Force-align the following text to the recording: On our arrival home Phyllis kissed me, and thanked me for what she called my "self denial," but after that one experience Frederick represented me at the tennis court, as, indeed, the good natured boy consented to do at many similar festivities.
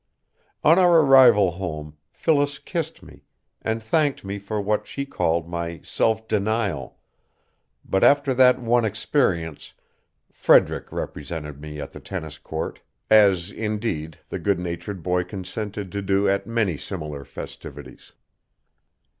On 0.63 0.79
our 0.79 1.01
arrival 1.01 1.51
home 1.51 1.95
Phyllis 2.11 2.57
kissed 2.57 3.03
me, 3.03 3.21
and 3.61 3.83
thanked 3.83 4.25
me 4.25 4.39
for 4.39 4.59
what 4.59 4.87
she 4.87 5.05
called 5.05 5.47
my 5.47 5.79
"self 5.83 6.27
denial," 6.27 6.97
but 7.85 8.03
after 8.03 8.33
that 8.33 8.59
one 8.59 8.83
experience 8.83 9.73
Frederick 10.31 10.91
represented 10.91 11.61
me 11.61 11.79
at 11.79 11.91
the 11.91 11.99
tennis 11.99 12.39
court, 12.39 12.81
as, 13.11 13.51
indeed, 13.51 14.17
the 14.27 14.39
good 14.39 14.57
natured 14.59 15.03
boy 15.03 15.23
consented 15.23 15.91
to 15.91 16.01
do 16.01 16.27
at 16.27 16.47
many 16.47 16.77
similar 16.77 17.23
festivities. 17.23 18.13